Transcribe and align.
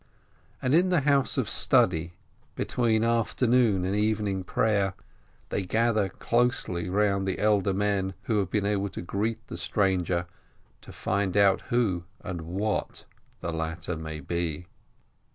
And 0.63 0.73
in 0.73 0.89
the 0.89 1.01
house 1.01 1.37
of 1.37 1.47
study, 1.47 2.15
between 2.55 3.03
Afternoon 3.03 3.85
and 3.85 3.95
Evening 3.95 4.43
Prayer, 4.43 4.95
they 5.49 5.61
gather 5.63 6.09
closely 6.09 6.89
round 6.89 7.27
the 7.27 7.37
elder 7.37 7.71
men, 7.71 8.15
who 8.23 8.39
have 8.39 8.49
been 8.49 8.89
to 8.89 9.01
greet 9.03 9.45
the 9.45 9.57
stranger, 9.57 10.25
to 10.81 10.91
find 10.91 11.37
out 11.37 11.61
who 11.69 12.05
and 12.23 12.41
what 12.41 13.05
the 13.41 13.53
latter 13.53 13.95
may 13.95 14.21
be. 14.21 14.65